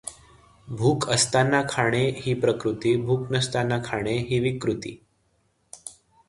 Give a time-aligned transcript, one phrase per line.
[0.67, 4.97] भूक असताना खाणे ही प्रकृती, भूक नसताना खाणे ही विकृती.